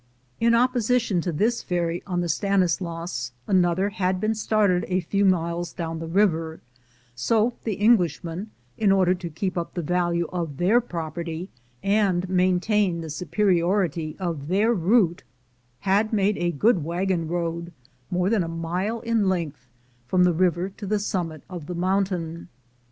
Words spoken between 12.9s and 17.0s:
the superiority of their route, had made a good